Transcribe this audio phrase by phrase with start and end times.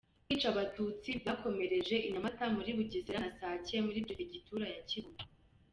[0.25, 5.25] Kwica Abatutsi byakomereje i Nyamata muri Bugesera na Sake muri Perefegitura ya Kibungo.